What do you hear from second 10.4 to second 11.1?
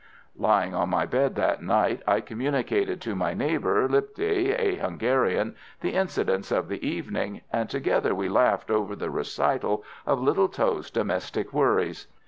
Tho's